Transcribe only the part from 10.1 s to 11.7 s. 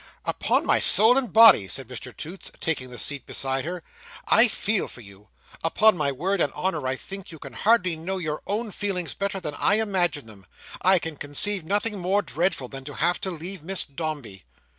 them. I can conceive